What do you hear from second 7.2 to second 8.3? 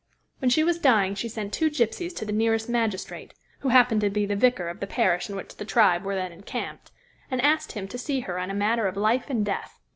and asked him to see